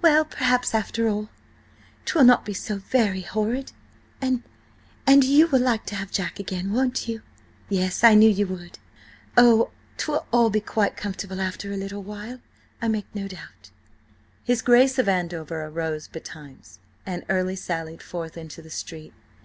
[0.00, 1.28] Well, perhaps after all,
[2.04, 3.72] 'twill not be so very horrid.
[4.20, 7.22] And–and you will like to have Jack again, won't you?
[7.68, 8.78] Yes–I knew you would.
[9.36, 12.38] Oh, 'twill all be quite comfortable after a little while,
[12.80, 13.72] I make no doubt!"
[14.44, 19.12] His Grace of Andover arose betimes, and early sallied forth into the street.